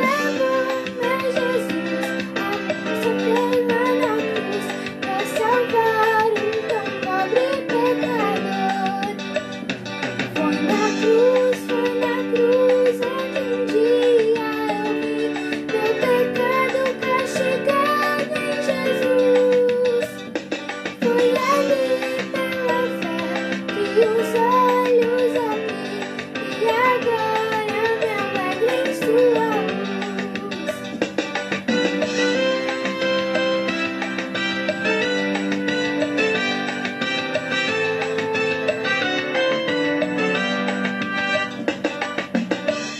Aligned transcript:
remember 0.00 0.77